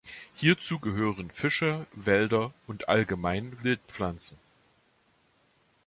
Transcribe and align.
Hierzu 0.33 0.79
gehören 0.79 1.29
Fische, 1.29 1.85
Wälder 1.93 2.55
und 2.65 2.89
allgemein 2.89 3.55
Wildpflanzen. 3.63 4.39